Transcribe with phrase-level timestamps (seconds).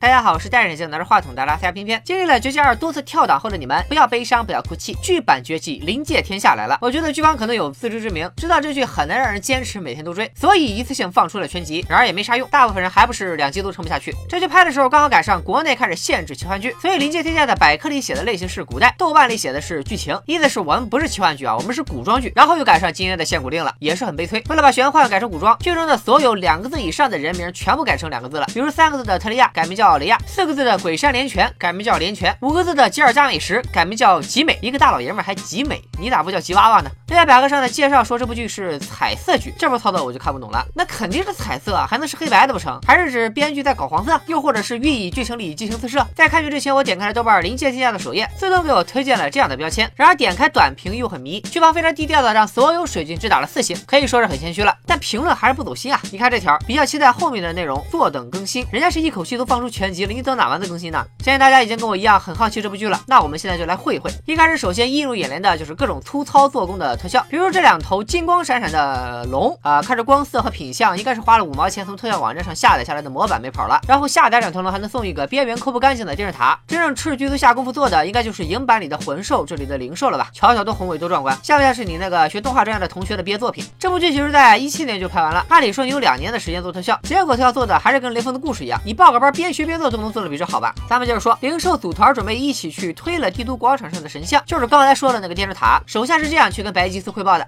[0.00, 2.00] 大家好，我是戴着眼镜拿着话筒的拉斯加偏偏。
[2.02, 6.78] 经历了绝技二多次跳档后的你们，不要悲伤，不要哭泣，剧版绝技临界天下来了。
[6.80, 11.84] 我觉得剧方可能有自知之明，知道这剧很难让人坚持每天都追，所以一次性放出了全集。
[11.86, 14.10] 然而也没啥用，大部分人还不是两集都撑不下去。
[14.26, 22.32] 这剧拍的时候刚好赶上国内开始限制奇幻剧，所以临界天下的百科里写的类型是古代，豆瓣里写的是剧情，意思是我们不是奇幻剧啊，我们是古装剧。
[22.34, 24.42] 然后又赶上今天的限古令了，也是很悲催。
[24.48, 34.58] 为了把玄幻改成古装，剧中的所有两个字以上的人名全部改成两个字了，比如三个字的特利亚改名叫雷亚，四个字的鬼山连泉改名叫连泉，五个字的吉尔加美什改名叫吉美。
[34.60, 36.90] 一个大老爷们还吉美，你咋不叫吉娃娃呢？
[37.08, 40.64] 另外百科上的介绍说这部剧是彩色剧，这波操作我就看不懂了。
[40.74, 42.80] 那肯定是彩色啊，还能是黑白的不成？
[42.86, 44.20] 还是指编剧在搞黄色？
[44.26, 46.06] 又或者是寓意剧情里激情四射？
[46.14, 49.90] 在看剧之前，我点开了豆瓣临界天下的首页，自动给我推荐了这样的标签。
[49.96, 54.76] 然而点开短评又很迷，剧方非常低调的让所有水军只打了四星，可以说是很谦虚了。
[54.86, 56.00] 但评论还是不走心啊！
[56.10, 58.66] 你看这条，比较期待后面的内容，坐等更新。
[58.72, 61.02] 人家是一口气都放出全全集了，你等哪完的更新呢？
[61.24, 64.10] 相信大家已经跟我一样很好奇这部剧了，那我们现在就来会一会。
[64.26, 73.80] 一开始，首先映入眼帘的就是各种粗糙做工的特效，比如这两头金光闪闪的龙啊，看着光色和品相，应该是花了五毛钱从特效网站上下载下来的模板没跑了。
[73.88, 80.28] 然后下载两头龙还能送一个边缘抠不干净的电视塔，真正斥剧组下功夫做的，应该就是影版里的魂兽，这里的灵兽了吧？
[80.34, 83.64] 瞧瞧多宏伟多壮观，像不像是你那个学动画专业的同学的毕业作品？
[83.78, 90.74] 这部剧其实在一七年就拍完了，按理说你有两年的时间做特效，结果特效做的还是跟雷锋的故事一样，你报个班边学边做都能做的比这好吧？
[90.88, 95.80] 咱们接着说，灵兽组团准备一起去推了帝都广场上的神像，就是刚才说的那个电视塔。
[95.86, 97.46] 手下是这样去跟白衣祭司汇报的：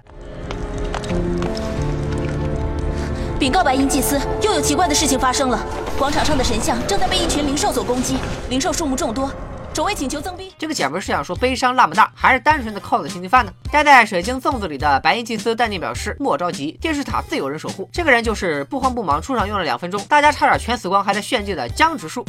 [3.37, 5.59] 禀告白银祭司，又有奇怪的事情发生了，
[5.97, 8.17] 广场上的神像正在被一群灵兽所攻击，
[8.49, 9.29] 灵兽数目众多。
[9.73, 10.51] 守卫请求增兵。
[10.55, 13.51] 这个姐们是想说悲伤那么大，还是单纯的靠着星星饭呢？
[13.71, 17.89] 待在水晶粽子里的白银祭司淡定表示：莫着急，电视塔自有人守护。
[17.91, 22.23] 这个人就是不慌不忙出场用了两分钟，大家差点全死光还在炫技的江直树。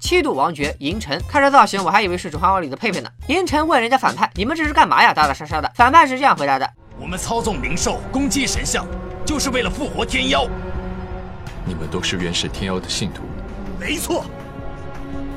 [0.00, 3.10] 七度王爵银尘，看这造型，我还以为是《指环王》里的佩佩呢。
[3.26, 5.68] 银尘问人家反派：“你们这是干嘛呀？”打打杀杀的。
[5.74, 8.86] 反派是这样回答的：“我们操纵灵兽攻击神像，
[9.26, 10.46] 就是为了复活天妖。
[11.66, 13.22] 你们都是原始天妖的信徒。”
[13.80, 14.24] 没错，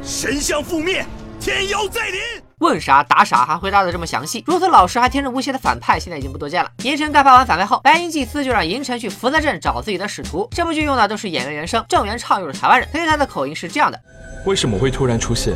[0.04, 1.04] 神像覆灭。
[1.40, 2.20] 天妖再临，
[2.60, 6.70] 问啥答啥，还回答的这么详细，如此老实还天真无邪的反派，现在已经不多见了。
[6.84, 10.48] 银尘干翻完反派后，白银祭司就让银尘去福泽镇找自己的使徒。
[10.52, 14.00] 这部剧用的都是演员原声，郑元畅又是台湾人，所以他的口音是这样的：
[14.46, 15.56] 为什么会突然出现？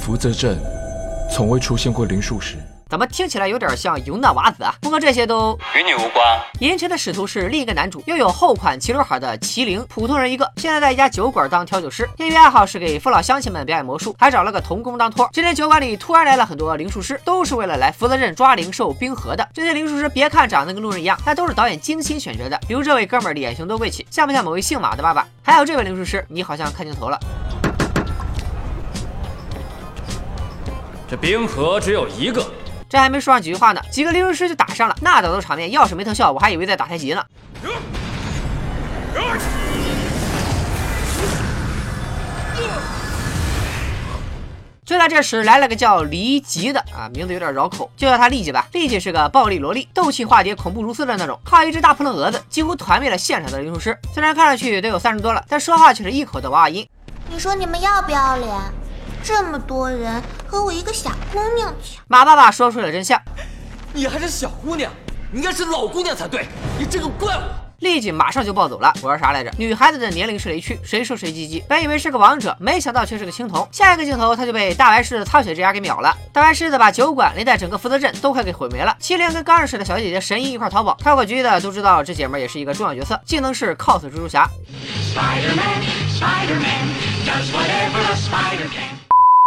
[0.00, 0.58] 福泽镇
[1.30, 2.56] 从未出现过灵术师。
[2.92, 4.74] 怎么听起来有点像尤娜娃子啊？
[4.82, 6.38] 不过这些都与你无关。
[6.60, 15.26] 银尘的使徒是另一个男主，拥有厚款齐刘海的麒麟，普通人一个，现在在一家酒馆当调酒师，业余爱好是给父老乡亲们表演魔术，还找了个童工当托。
[15.32, 19.48] 今天酒馆里突然来了很多灵术师，都是为了来福泽镇抓灵兽冰河的。
[19.54, 22.60] 这些灵术师别看长得跟路人一样，但都是导演精心选角的。
[22.68, 25.26] 比如这位哥们儿脸型多贵气，像不像某位姓马的爸爸？
[25.42, 27.18] 还有这位灵术师，你好像看镜头了。
[31.08, 32.44] 这冰河只有一个。
[32.92, 34.94] 这还没说上几句话呢，几个灵术师就打上了。
[35.00, 37.24] 那打斗场面，要是没特效，我还以为在打太极呢。
[44.84, 48.68] 就在这时，来了个叫黎吉的啊，名字有点绕口，就叫他丽吉吧。
[48.72, 53.98] 丽吉是个暴力萝莉，斗气化蝶，恐怖如斯的那种，靠一只大扑棱蛾子几乎团灭了现场的灵术师。
[54.12, 56.86] 虽然看上去得有三十多了，但说话却是一口的娃娃音。
[57.30, 58.50] 你说你们要不要脸？
[59.22, 63.20] 这么多人和我一个小姑娘抢，马爸爸说出了真相。
[63.92, 64.90] 你还是小姑娘，
[65.30, 66.46] 你应该是老姑娘才对。
[66.78, 67.40] 你这个怪物！
[67.78, 68.92] 立即马上就暴走了。
[69.02, 69.52] 我说啥来着？
[69.58, 71.62] 女孩子的年龄是雷区，谁说谁鸡鸡？
[71.68, 73.68] 本以为是个王者，没想到却是个青铜。
[73.72, 76.16] 下一个镜头，他就被大白狮子苍雪之牙给秒了。
[76.32, 78.96] 大白狮子把酒馆连带整个福德镇都快给毁没了。
[79.00, 84.48] 麒麟跟刚认识的小姐姐神医一块逃跑，跳过局的都知道这姐们也是一个重要角色，技能是 cos 蜘蛛侠。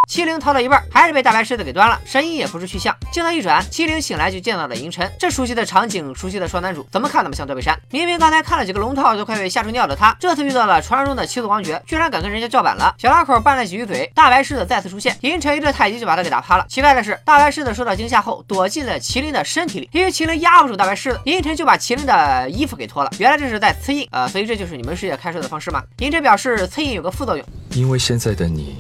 [0.08, 2.00] 麒麟逃到一半，还是被大白狮子给端了。
[2.06, 2.96] 神医也不知去向。
[3.12, 5.12] 镜头一转，麒麟醒来就见到了银尘。
[5.20, 7.78] 这熟悉的场景，熟悉的双男主，怎么看怎么像断背山？
[7.90, 12.94] 明明刚才看了几个龙套都快被吓出尿的他，这次遇到了传说中的七度王爵，居然敢跟人家叫板了。
[12.98, 16.66] 小两口拌了几句嘴，大白狮子再次出现，银尘一阵太极就把他给打趴了。
[16.70, 23.12] 奇怪的是，大白狮子受到惊吓后躲进了麒麟的身体里，因为麒麟压不住大白狮子，银尘就把麒麟的衣服给脱了。
[23.18, 25.84] 原来这是在刺印，呃，所以这就是你们世界开设的方式吗？
[25.97, 28.76] 银尘表示刺印有个副作用，因为现在的你。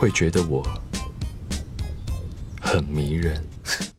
[0.00, 0.66] 会觉得我
[2.58, 3.46] 很迷人。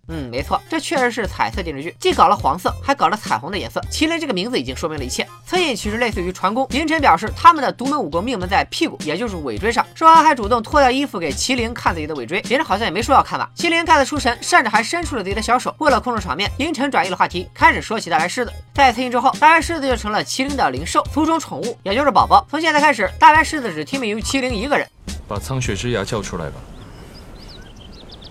[0.08, 3.80] 嗯，没错，这确实是彩色电视剧，既搞了黄色，还搞了彩虹的颜色。
[3.90, 6.68] 麒麟这个名字已经说明了一切，侧印其实类似于船工。
[6.72, 9.86] 凌晨表示他们的独门武功命门在屁股，也就是尾椎上。
[9.96, 13.50] 说完还主动脱掉衣服给麒麟看自己的尾椎，别人好像也没说要看吧。
[13.56, 15.74] 麒麟看得出神，甚至还伸出了自己的小手。
[15.78, 18.52] 为了控制场面，凌晨转移了话题，开始说起大白狮子。
[18.74, 22.46] 在侧印之后，大白狮子就成了麒麟的灵兽，族中宠物，也就是宝宝。
[22.50, 24.86] 从现在开始，大白狮子只听命于麒麟一个人。
[25.32, 26.56] 把苍雪之牙叫出来吧。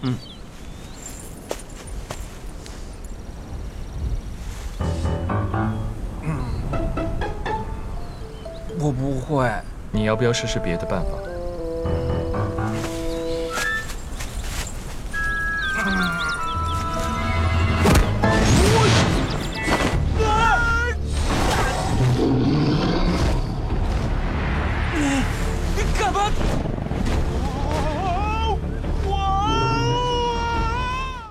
[0.02, 0.14] 嗯。
[8.78, 9.50] 我不会。
[9.90, 11.29] 你要不要试试别的办法？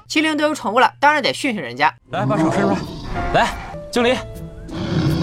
[0.09, 1.93] 麒麟都有宠物了，当然得训训人家。
[2.09, 2.77] 来，把手伸出来。
[3.31, 3.47] 来，
[3.91, 4.17] 敬礼。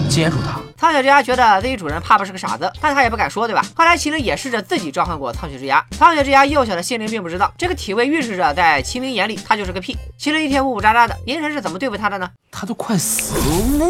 [0.09, 0.61] 接住它。
[0.77, 3.61] 苍雪之牙觉得自己主人怕不是个傻子，但他也不敢说，对吧？
[3.75, 9.97] 后来麒麟也试着自己召唤过苍雪之牙，苍雪之牙幼小的心灵并不知道，这个体位预示着在麒麟眼里他就是个屁。
[10.17, 12.29] 麒麟一天呜呜喳喳的，银神是怎么对付他的呢？
[12.49, 13.33] 他都快死
[13.79, 13.85] 了。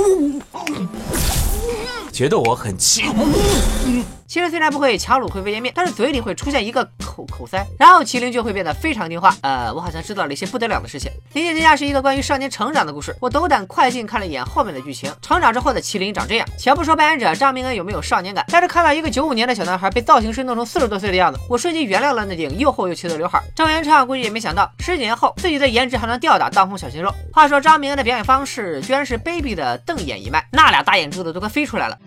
[2.11, 3.03] 觉得我很气。
[4.29, 9.33] 麒麟虽然不会强撸灰飞烟灭，但是嘴里会出现一个口口塞，然后麒麟就会变得非常听话。
[9.41, 11.09] 呃，我好像知道了一些不得了的事情。
[11.33, 16.47] 《灵界天下》是一个关于少年成长的故事，我斗胆快进看了一眼后面的剧情，成长之后的麒麟长这样。
[16.57, 23.41] 且不说扮演者张明恩有没有少年感，但是看到一个九五年的小男孩被造型师弄成四十多岁的样子，我瞬间原谅了那顶又厚又齐的刘海。
[23.56, 27.09] 张元畅估计也没想到十几年后自己的颜值还能吊打当红小鲜肉。
[27.31, 31.97] 话说张明恩的表演方式居然是卑鄙的瞪眼一脉，那俩大眼珠子都快飞出来了。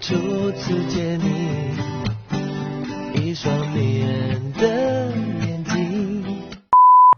[0.00, 1.74] 初次见你，
[3.14, 4.66] 一双迷人的
[5.44, 6.24] 眼睛。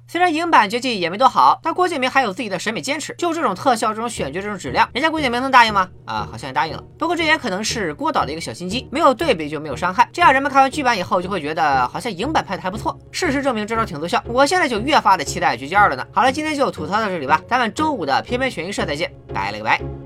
[0.08, 3.14] 虽然影版绝技也没多好，但郭敬明还有自己的审美坚持。
[3.17, 5.88] 就这种特效、这种选角、这种质量，人家郭敬明能答应吗？
[6.05, 6.82] 啊，好像也答应了。
[6.99, 12.99] 不过这也可能是郭导的一个小心机，没有对比就没有伤害，这样人们看完剧版以后就会觉得好像影版拍的还不错。
[13.11, 16.06] 事实证明这招挺奏效，我现在就越发的期待绝技二了呢。
[16.12, 20.01] 好了，今天就吐槽到这里吧，咱们周五的偏偏选一社再见，拜了个拜。